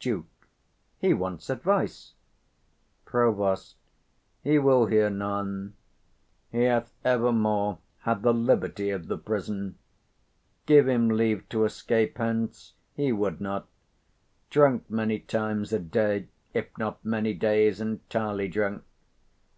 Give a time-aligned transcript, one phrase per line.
[0.00, 0.48] Duke.
[0.96, 2.14] He wants advice.
[3.04, 3.62] Prov.
[4.42, 5.74] He will hear none:
[6.50, 9.76] he hath evermore had the 140 liberty of the prison;
[10.64, 13.68] give him leave to escape hence, he would not:
[14.48, 18.84] drunk many times a day, if not many days entirely drunk.